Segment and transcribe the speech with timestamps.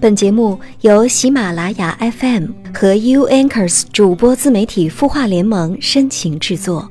[0.00, 6.90] 本节目由喜马拉雅 FM 和 U Anchors 主播自媒体孵化联盟深情制作。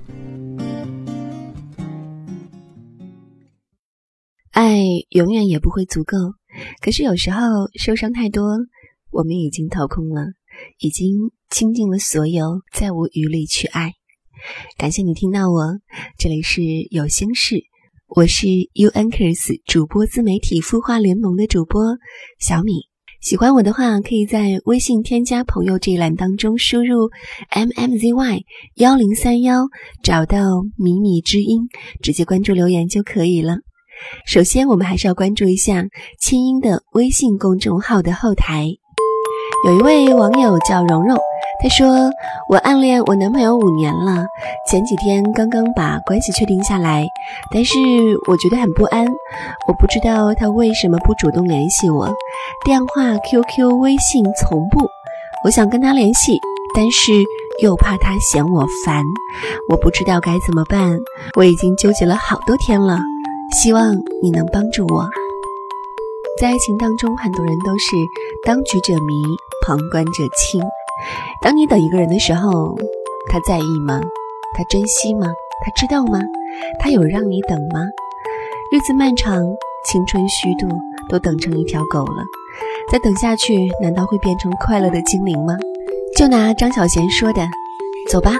[4.51, 6.17] 爱永远也不会足够，
[6.83, 7.39] 可是有时候
[7.79, 8.59] 受伤太多，
[9.09, 10.27] 我们已经掏空了，
[10.77, 13.93] 已经倾尽了所有，再无余力去爱。
[14.77, 15.79] 感谢你听到我，
[16.19, 17.63] 这里是有心事，
[18.05, 21.97] 我是 U Anchors 主播自媒体孵化联盟的主播
[22.37, 22.88] 小米。
[23.21, 27.09] 喜欢我的话，可以在微信添加朋友这一栏当中输入
[27.49, 29.67] m m z y 幺零三幺，
[30.01, 30.39] 找到
[30.77, 31.67] 迷你知音，
[32.01, 33.57] 直接关注留言就可以了。
[34.25, 35.85] 首先，我们还是要关注一下
[36.17, 38.69] 清音的微信公众号的后台，
[39.67, 41.17] 有一位网友叫蓉蓉。
[41.61, 42.09] 他说
[42.47, 44.25] ：“我暗恋我男朋友五年了，
[44.65, 47.05] 前几天刚刚把关系确定下来，
[47.51, 47.77] 但是
[48.29, 49.05] 我觉得很不安。
[49.67, 52.09] 我不知道他为什么不主动联系我，
[52.63, 54.87] 电话、QQ、微信从不。
[55.43, 56.39] 我想跟他联系，
[56.73, 57.11] 但是
[57.61, 59.03] 又怕他嫌我烦，
[59.69, 60.97] 我不知道该怎么办。
[61.35, 63.01] 我已经纠结了好多天了，
[63.51, 65.09] 希望你能帮助我。
[66.39, 67.97] 在爱情当中，很多人都是
[68.45, 69.13] 当局者迷，
[69.67, 70.63] 旁观者清。”
[71.41, 72.75] 当你等一个人的时候，
[73.29, 73.99] 他在意吗？
[74.55, 75.27] 他珍惜吗？
[75.63, 76.21] 他知道吗？
[76.79, 77.81] 他有让你等吗？
[78.71, 79.43] 日子漫长，
[79.85, 80.67] 青春虚度，
[81.09, 82.23] 都等成一条狗了。
[82.91, 85.55] 再等下去，难道会变成快乐的精灵吗？
[86.17, 87.47] 就拿张小娴说的
[88.09, 88.33] ：“走吧，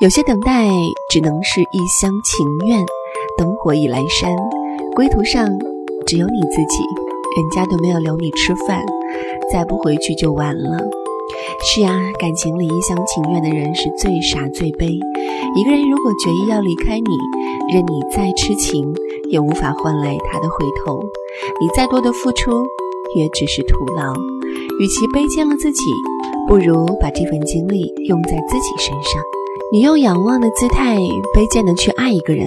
[0.00, 0.68] 有些等待
[1.10, 2.84] 只能是一厢情愿。
[3.36, 4.36] 灯火已阑珊，
[4.94, 5.48] 归途上
[6.06, 6.84] 只有你自己，
[7.36, 8.84] 人家都没有留你吃饭，
[9.52, 10.78] 再不回去就晚了。”
[11.64, 14.86] 是啊，感情里一厢情愿的人是最傻最悲。
[15.56, 18.94] 一个人如果决意要离开你，任你再痴情，
[19.30, 21.00] 也无法换来他的回头。
[21.60, 22.64] 你再多的付出，
[23.16, 24.14] 也只是徒劳。
[24.80, 25.82] 与其卑贱了自己，
[26.48, 29.20] 不如把这份精力用在自己身上。
[29.72, 30.96] 你用仰望的姿态
[31.34, 32.46] 卑贱的去爱一个人，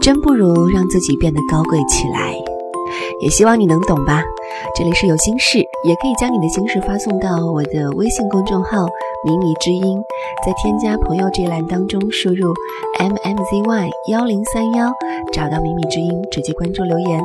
[0.00, 2.34] 真不如让自己变得高贵起来。
[3.20, 4.22] 也希望你能懂吧。
[4.74, 8.86] 这里是有心事，也可以将你的心事发送到我的微信公众号
[9.24, 10.02] “迷你之音”，
[10.44, 12.52] 在添加朋友这一栏当中输入
[12.98, 14.92] m m z y 幺零三幺，
[15.32, 17.20] 找到“迷你之音”，直接关注留言，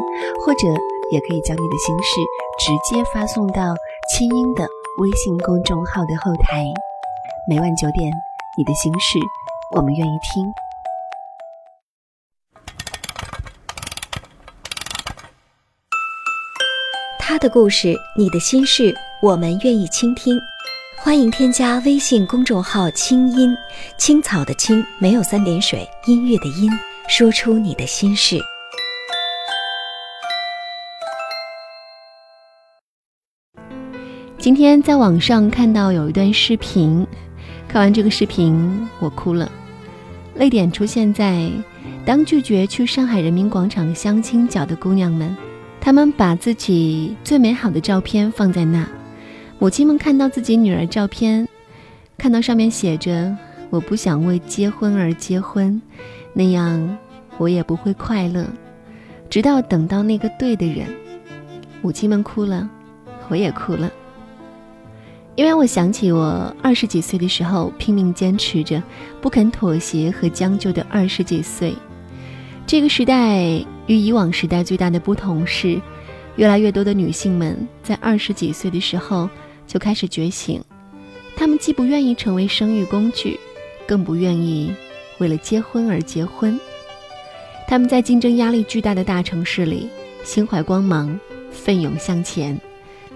[0.45, 0.67] 或者
[1.11, 2.21] 也可以将你的心事
[2.59, 3.73] 直接发送到
[4.09, 4.67] 清音的
[5.01, 6.65] 微信公众号的后台。
[7.49, 8.11] 每晚九点，
[8.57, 9.17] 你的心事，
[9.75, 10.68] 我们愿意听。
[17.29, 18.91] 他的故事，你的心事，
[19.21, 20.35] 我们愿意倾听。
[20.97, 23.55] 欢迎添加微信公众号“清音
[23.99, 26.71] 青草”的青，没有三点水，音乐的音，
[27.07, 28.39] 说出你的心事。
[34.39, 37.05] 今天在网上看到有一段视频，
[37.67, 39.51] 看完这个视频，我哭了，
[40.33, 41.47] 泪点出现在
[42.03, 45.37] 当拒绝去上海人民广场相亲角的姑娘们。
[45.81, 48.87] 他们把自己最美好的照片放在那，
[49.57, 51.47] 母亲们看到自己女儿照片，
[52.17, 53.35] 看到上面写着
[53.71, 55.81] “我不想为结婚而结婚”，
[56.33, 56.97] 那样
[57.37, 58.45] 我也不会快乐，
[59.29, 60.85] 直到等到那个对的人。
[61.81, 62.69] 母亲们哭了，
[63.29, 63.89] 我也哭了，
[65.35, 68.83] 因为我想起我二十几岁的时候拼命坚持着，
[69.21, 71.73] 不肯妥协和将就的二十几岁，
[72.67, 73.65] 这个时代。
[73.89, 75.81] 与以往时代最大的不同是，
[76.35, 79.27] 越来越多的女性们在二十几岁的时候
[79.65, 80.63] 就开始觉醒。
[81.35, 83.39] 她们既不愿意成为生育工具，
[83.87, 84.71] 更不愿意
[85.17, 86.57] 为了结婚而结婚。
[87.67, 89.89] 她们在竞争压力巨大的大城市里，
[90.23, 91.19] 心怀光芒，
[91.49, 92.55] 奋勇向前，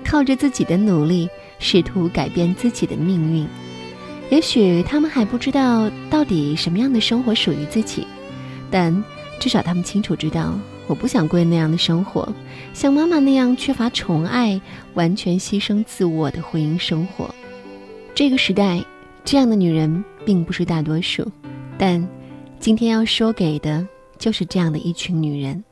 [0.04, 1.30] 靠着自己的努力，
[1.60, 3.48] 试图改变自己的命运。
[4.32, 8.08] 也许她们还不知道到底什么样的生活属于自己，
[8.72, 8.92] 但。
[9.40, 10.54] 至少他们清楚知道，
[10.88, 12.28] 我不想过那样的生活，
[12.74, 14.60] 像妈妈那样缺乏宠爱、
[14.94, 17.34] 完全牺牲自我的婚姻生活。
[18.16, 18.84] 这个时代，
[19.26, 21.30] 这样的女人并不是大多数，
[21.78, 22.08] 但
[22.60, 23.86] 今天要说给的
[24.18, 25.64] 就是这样的一群女人。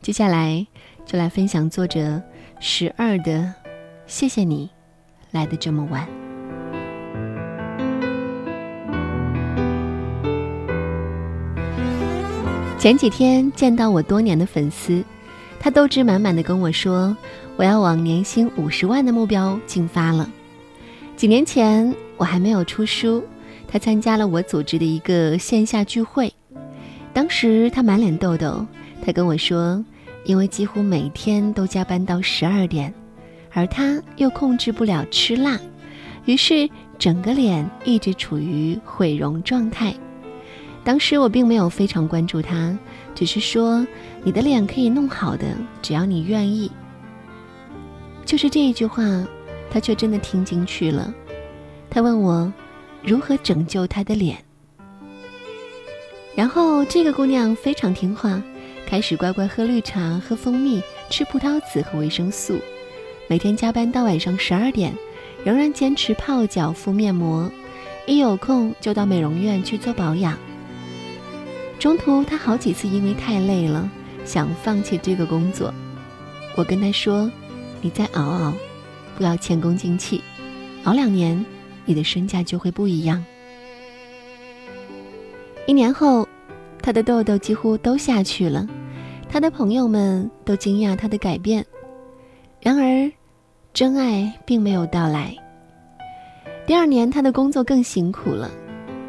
[0.00, 0.66] 接下来
[1.04, 2.22] 就来分享作者
[2.60, 3.52] 十二的，
[4.06, 4.70] 谢谢你
[5.30, 6.23] 来的这么晚。
[12.84, 15.02] 前几天见到我多年的粉丝，
[15.58, 17.16] 他斗志满满的跟我说
[17.56, 20.30] ：“我要往年薪五十万的目标进发了。”
[21.16, 23.24] 几年前我还没有出书，
[23.66, 26.30] 他参加了我组织的一个线下聚会，
[27.14, 28.66] 当时他满脸痘痘，
[29.02, 29.82] 他跟我说
[30.26, 32.92] ：“因为几乎每天都加班到十二点，
[33.54, 35.58] 而他又控制不了吃辣，
[36.26, 39.94] 于是整个脸一直处于毁容状态。
[40.84, 42.76] 当时我并没有非常关注他，
[43.14, 43.84] 只是说
[44.22, 45.46] ：“你的脸可以弄好的，
[45.80, 46.70] 只要你愿意。”
[48.26, 49.02] 就是这一句话，
[49.70, 51.12] 他却真的听进去了。
[51.88, 52.52] 他问我
[53.02, 54.36] 如何拯救他的脸，
[56.34, 58.42] 然后这个姑娘非常听话，
[58.86, 62.58] 开始乖乖喝绿茶、喝蜂蜜、吃葡萄籽和维生素，
[63.26, 64.92] 每天加班到晚上十二点，
[65.44, 67.50] 仍然坚持泡脚、敷面膜，
[68.06, 70.36] 一有空就到美容院去做保养。
[71.84, 73.90] 中途他好几次因为太累了，
[74.24, 75.70] 想放弃这个工作，
[76.56, 77.30] 我跟他说。
[77.82, 78.54] 你再熬熬，
[79.18, 80.24] 不要前功尽弃，
[80.84, 81.44] 熬两年，
[81.84, 83.22] 你的身价就会不一样。
[85.66, 86.26] 一年后，
[86.80, 88.66] 他的痘痘几乎都下去了，
[89.28, 91.62] 他的朋友们都惊讶他的改变。
[92.62, 93.12] 然而，
[93.74, 95.36] 真爱并没有到来。
[96.66, 98.50] 第二年，他的工作更辛苦了，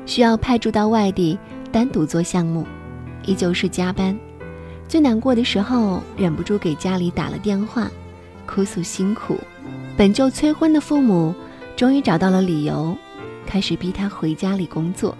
[0.06, 1.40] 需要派驻到外地
[1.76, 2.66] 单独做项目，
[3.26, 4.18] 依旧是加班。
[4.88, 7.92] 最难过的时候，忍不住给家里打了电话。
[8.46, 9.38] 哭诉辛苦，
[9.98, 11.36] 本就催婚的父母
[11.76, 12.96] 终于找到了理由，
[13.46, 15.18] 开始逼他回家里工作，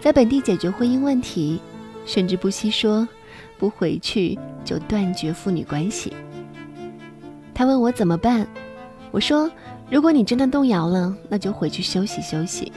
[0.00, 1.60] 在本地解决婚姻问题，
[2.06, 3.06] 甚至不惜说
[3.58, 6.14] 不回去就断绝父女关系。
[7.52, 8.46] 他问我怎么办，
[9.10, 9.50] 我说
[9.90, 12.72] 如果你真的动摇了，那就回去休息休息，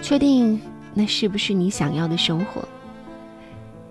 [0.00, 0.60] 确定
[0.94, 2.62] 那是不是你想要的生活。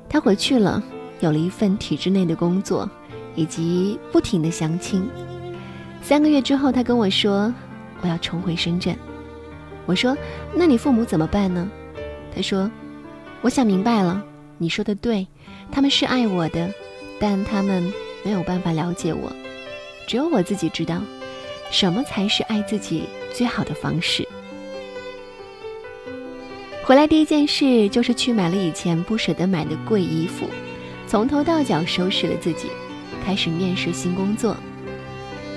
[0.09, 0.81] 他回去了，
[1.19, 2.89] 有了一份体制内的工作。
[3.33, 5.07] 以及不停的相亲，
[6.01, 7.53] 三个月之后，他跟我说
[8.03, 8.94] ：“我要重回深圳。”
[9.88, 10.18] 我说
[10.53, 11.65] ：“那你父母怎么办呢？”
[12.36, 12.69] 他说
[13.39, 14.21] ：“我想明白了，
[14.57, 15.25] 你说的对，
[15.71, 16.69] 他们是爱我的，
[17.21, 17.89] 但他们
[18.21, 19.31] 没有办法了解我，
[20.06, 21.01] 只有我自己知道，
[21.71, 24.27] 什么才是爱自己最好的方式。”
[26.92, 30.46] 回来第一件事就是去买了以前不舍得买的贵衣服，
[31.08, 32.68] 从头到脚收拾了自己。
[33.24, 34.58] 开始面试新工作，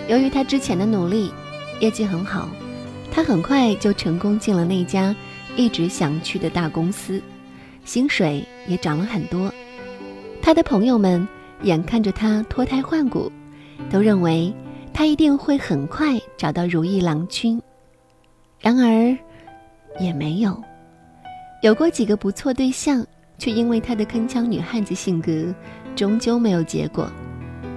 [0.06, 1.32] 由于他之前的努力，
[1.80, 2.48] 业绩很好，
[3.10, 5.12] 他很快就成功进了那家
[5.56, 7.20] 一直想去的大公司，
[7.84, 9.52] 薪水也涨了很多。
[10.40, 11.26] 他的朋友们
[11.62, 13.28] 眼看着他脱胎换骨，
[13.90, 14.54] 都认为
[14.92, 17.60] 他一定会很快找到如意郎君。
[18.60, 19.18] 然而，
[19.98, 20.62] 也没有，
[21.64, 23.02] 有过几个不错对象，
[23.38, 25.46] 却因为他的铿锵女汉子性格，
[25.96, 27.10] 终究没有结果。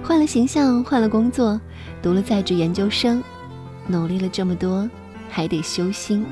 [0.02, 1.58] 换了形象，换了工作，
[2.02, 3.24] 读了在职研究生，
[3.86, 4.86] 努力了这么多，
[5.30, 6.22] 还得修心。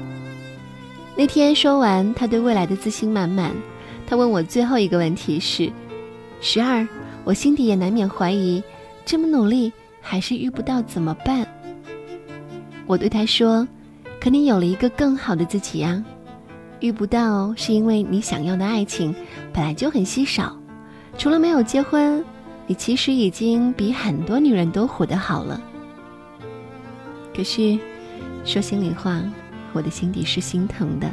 [1.16, 3.50] 那天说完，他对未来的自信满满。
[4.06, 5.72] 他问我最后一个问题是：
[6.42, 6.86] 十二，
[7.24, 8.62] 我心底也难免怀疑，
[9.06, 9.72] 这么努力
[10.02, 11.46] 还是遇不到怎么办？
[12.86, 13.66] 我对他说：
[14.20, 16.04] 可你有了一个更好的自己呀。
[16.81, 19.14] 遇不到是因为你想要的爱情
[19.52, 20.56] 本来就很稀少，
[21.17, 22.25] 除了没有结婚。
[22.69, 25.62] 你其实已经比很多女人都活得好了。
[27.32, 27.78] 可是，
[28.44, 29.23] 说心里话，
[29.73, 31.08] 我的心底是心疼的。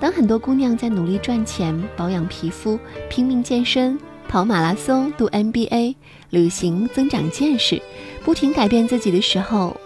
[0.00, 2.76] 当很多姑娘在努力赚钱、保养皮肤、
[3.08, 3.96] 拼命健身、
[4.26, 5.94] 跑马拉松、读 MBA、
[6.30, 7.80] 旅行、增长见识、
[8.24, 9.76] 不停改变自己的时候，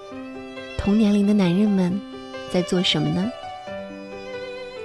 [0.78, 2.00] 同年龄的男人们
[2.50, 3.30] 在做什么呢？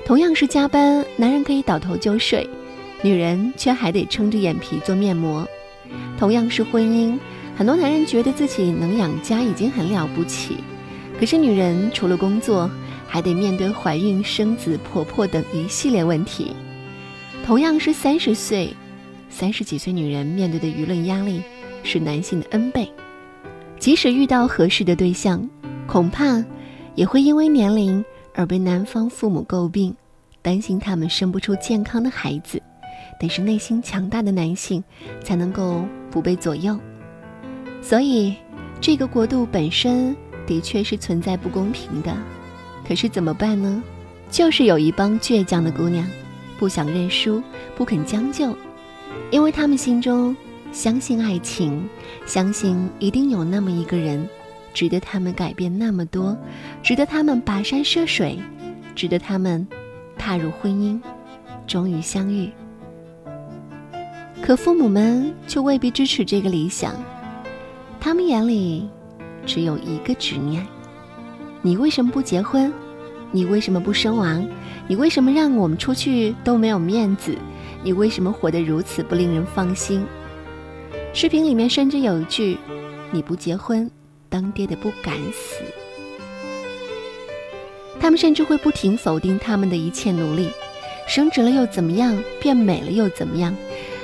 [0.05, 2.47] 同样是加班，男人可以倒头就睡。
[3.01, 5.47] 女人却还得撑着眼皮做面膜。
[6.17, 7.17] 同样是婚姻，
[7.55, 10.57] 很多男人觉得自己能养家已经很了不起，
[11.19, 12.69] 可是女人除了工作，
[13.07, 16.53] 还得面对怀孕、生子、婆婆等一系列问题。
[17.45, 18.73] 同样是三十岁，
[19.29, 21.41] 三十几岁女人面对的舆论压力
[21.83, 22.89] 是男性的 N 倍。
[23.79, 25.49] 即使遇到合适的对象，
[25.85, 26.41] 恐怕
[26.95, 28.03] 也会因为年龄
[28.33, 29.95] 而被男方父母诟病，
[30.41, 32.61] 担心他们生不出健康的孩子。
[33.19, 34.83] 得是内心强大的男性，
[35.23, 36.77] 才能够不被左右。
[37.81, 38.35] 所以，
[38.81, 42.15] 这个国度本身的确是存在不公平的。
[42.87, 43.81] 可是怎么办呢？
[44.29, 46.05] 就是有一帮倔强的姑娘，
[46.57, 47.41] 不想认输，
[47.77, 48.55] 不肯将就，
[49.31, 50.35] 因为他们心中
[50.71, 51.87] 相信爱情，
[52.25, 54.27] 相信一定有那么一个人，
[54.73, 56.35] 值得他们改变那么多，
[56.81, 58.39] 值得他们跋山涉水，
[58.95, 59.65] 值得他们
[60.17, 60.99] 踏入婚姻，
[61.67, 62.49] 终于相遇。
[64.41, 66.95] 可父母们却未必支持这个理想，
[67.99, 68.89] 他们眼里
[69.45, 70.65] 只有一个执念：
[71.61, 72.73] 你为什么不结婚？
[73.31, 74.39] 你为什么不生娃？
[74.87, 77.37] 你为什么让我们出去都没有面子？
[77.83, 80.05] 你为什么活得如此不令人放心？
[81.13, 82.57] 视频里面甚至有一句
[83.11, 83.89] ：“你不结婚，
[84.33, 85.63] 当爹的不敢死。
[87.99, 90.49] 他们甚至会不停否定他们的一切努力。
[91.07, 92.17] 升职了又怎么样？
[92.41, 93.55] 变美了又怎么样？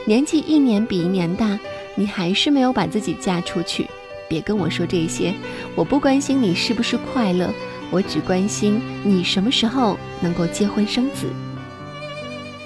[0.06, 1.58] 年纪一年比一年大，
[1.96, 3.88] 你还是没有把自己嫁出去。
[4.28, 5.34] 别跟我说这些，
[5.76, 7.52] 我不关心你是不是快乐，
[7.90, 11.26] 我只关心你什么时候能够结婚生子。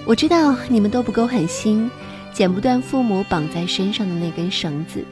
[0.05, 1.89] 我知道你们都不够狠心，
[2.33, 5.05] 剪不断父母绑在身上的那根绳子。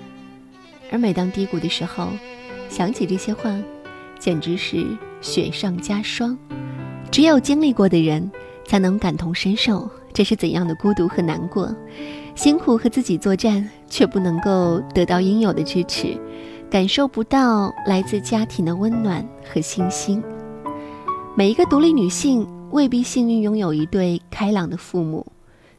[0.91, 2.10] 而每当低谷的时候，
[2.71, 3.55] 想起这些话，
[4.17, 4.83] 简直是
[5.19, 6.35] 雪上加霜。
[7.11, 8.31] 只有经历过的人。
[8.63, 11.75] 才能感同身受，这是怎样的孤独和难过？
[12.35, 16.17] 辛苦和自己作战，却不能够得到应有的支持，
[16.69, 20.23] 感受不到来自家庭的温暖和信心。
[21.35, 25.25] 每一个独立女性未必幸运拥有一对开朗的父母，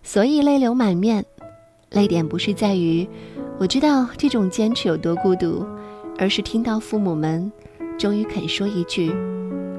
[0.02, 1.24] 所以泪流满面。
[1.92, 3.08] 泪点不是在于
[3.58, 5.64] 我知道这种坚持有多孤独，
[6.22, 7.50] 而是听到父母们
[7.98, 9.12] 终于肯说一句：“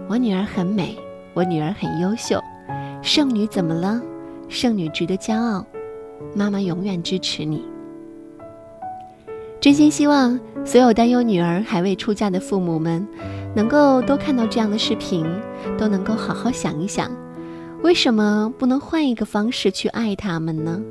[0.09, 0.93] 我女儿很美，
[1.33, 2.37] 我女儿很优秀。”
[3.01, 4.01] 圣女怎么了？
[4.49, 5.65] 圣女值得骄傲，
[6.35, 7.63] 妈妈永远支持你。
[9.61, 13.07] 真心希望所有担忧女儿还未出嫁的父母们，
[13.55, 15.25] 能够都看到这样的视频，
[15.77, 17.09] 都能够好好想一想：
[17.83, 20.81] 为什么不能换一个方式去爱他们呢？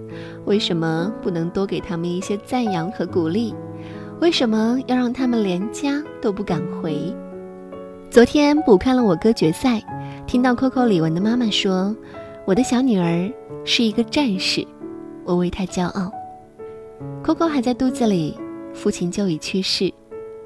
[0.47, 3.55] 为什么不能多给他们一些赞扬和鼓励？
[4.23, 7.13] 为什么要让他们连家都不敢回？
[8.09, 9.83] 昨天补看了我哥决赛。
[10.29, 11.93] 听到 Coco 李玟的妈妈说
[12.47, 13.29] ：“我的小女儿
[13.65, 14.65] 是一个战士，
[15.25, 16.09] 我为她骄傲。
[17.25, 18.39] ”Coco 还在肚子里，
[18.73, 19.93] 父亲就已去世，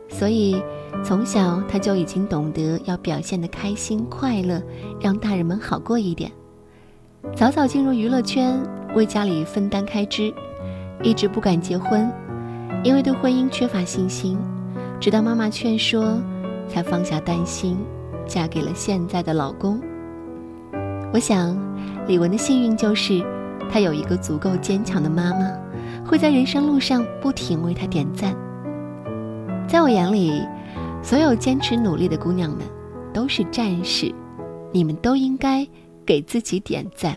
[0.08, 0.56] 所以
[1.04, 4.62] 从小他就已经懂得要表现的开心快乐，
[4.98, 6.32] 让大人们好过一点。
[7.34, 8.58] 早早进入娱乐圈，
[8.94, 10.32] 为家里分担开支，
[11.02, 12.10] 一直不敢结婚，
[12.82, 14.38] 因为对婚姻缺乏信心。
[14.98, 16.18] 直到妈妈劝说，
[16.68, 17.76] 才放下担心。
[18.26, 19.80] 嫁给了现在的老公。
[21.12, 21.56] 我想，
[22.08, 23.24] 李玟的幸运就是，
[23.70, 25.52] 她有一个足够坚强的妈妈，
[26.04, 28.34] 会在人生路上不停为她点赞。
[29.68, 30.42] 在我眼里，
[31.04, 32.62] 所有坚持努力的姑娘们
[33.12, 34.12] 都是战士，
[34.72, 35.64] 你们都应该
[36.04, 37.16] 给自己点赞。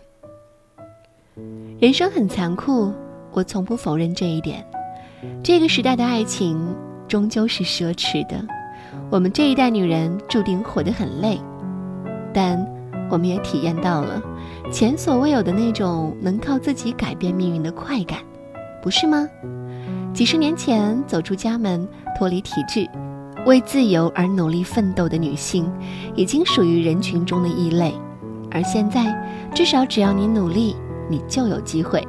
[1.80, 2.92] 人生很残酷，
[3.32, 4.64] 我从不否认这一点。
[5.42, 6.74] 这个时代的爱情
[7.08, 8.42] 终究是奢侈的。
[9.10, 11.38] 我们这一代女人注定活得很累，
[12.32, 12.64] 但
[13.10, 14.22] 我们也体验到了
[14.72, 18.18] 前所未有的那种能靠自己改变命运的快感，
[18.82, 19.28] 不是吗？
[20.12, 21.86] 几十年前走出家门、
[22.18, 22.88] 脱离体制、
[23.46, 25.70] 为自由而努力奋斗的女性，
[26.14, 27.94] 已经属于人群中的异类，
[28.50, 29.14] 而现在，
[29.54, 30.76] 至少只要你努力，
[31.08, 32.06] 你就有机会。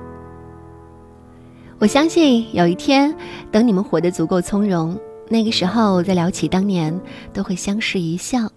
[1.82, 3.12] 我相信有一天，
[3.52, 4.96] 等你们活得足够从容。
[5.28, 6.96] 那个时候，再聊起当年，
[7.34, 8.48] 都会相视一笑。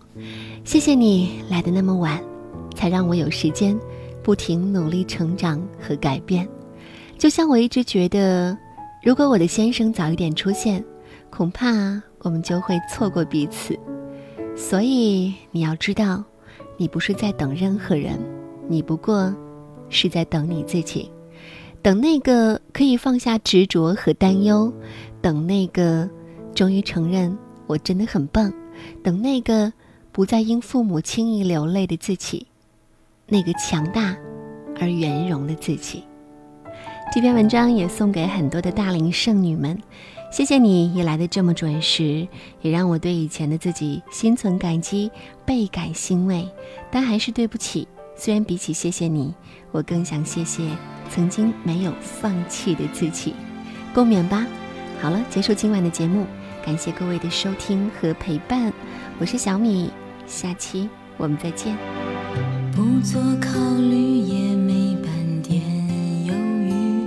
[0.62, 2.22] 谢谢你来的那么晚，
[2.74, 3.74] 才让我有时间
[4.22, 6.46] 不停努力成长和改变。
[7.16, 8.54] 就像我一直觉得，
[9.02, 10.84] 如果我的先生早一点出现，
[11.30, 11.72] 恐怕
[12.18, 13.74] 我们就会错过彼此。
[14.54, 16.22] 所以你要知道，
[16.76, 18.20] 你不是在等任何人，
[18.68, 19.34] 你不过
[19.88, 21.10] 是在等你自己，
[21.84, 24.72] 等那个可以放下执着和担忧，
[25.20, 26.08] 等那个。
[26.54, 27.36] 终于承认
[27.66, 28.50] 我真的很棒，
[29.02, 29.72] 等那个
[30.12, 32.46] 不再因父母轻易流泪的自己，
[33.26, 34.16] 那个强大
[34.80, 36.04] 而圆融的自己。
[37.12, 39.76] 这篇文章也送给很多的大龄剩女们，
[40.30, 42.28] 谢谢你也来的这么准时，
[42.62, 45.10] 也让我对以前的自己心存感激，
[45.44, 46.48] 倍感欣慰。
[46.88, 49.34] 但还是对不起，虽然比起谢谢你，
[49.72, 50.62] 我更想谢谢
[51.10, 53.34] 曾经没有放弃的自己。
[53.92, 54.46] 共勉吧。
[55.00, 56.26] 好了，结束今晚的节目。
[56.64, 58.72] 感谢各位的收听和陪伴，
[59.18, 59.90] 我是小米，
[60.26, 61.76] 下期我们再见。
[62.72, 65.60] 不做考虑也没半点
[66.24, 67.04] 犹豫，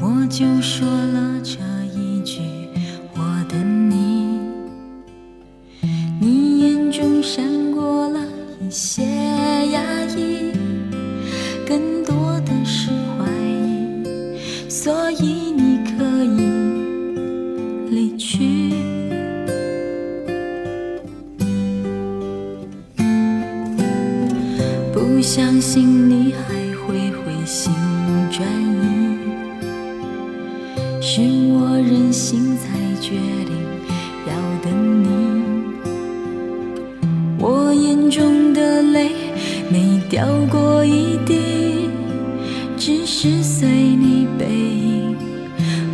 [0.00, 1.58] 我就说了这
[1.92, 2.40] 一句，
[3.14, 4.38] 我等你。
[6.20, 8.20] 你眼中闪过了
[8.60, 9.02] 一些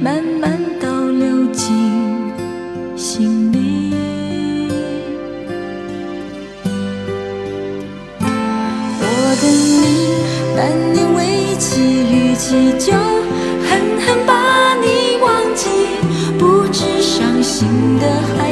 [0.02, 1.70] 慢慢倒流进
[2.96, 3.94] 心里。
[8.98, 9.06] 我
[9.40, 9.44] 等
[9.80, 9.86] 你
[10.56, 12.92] 半年为期，逾期就
[13.62, 15.70] 狠狠把你忘记。
[16.36, 17.68] 不知伤心
[18.00, 18.06] 的
[18.36, 18.51] 还。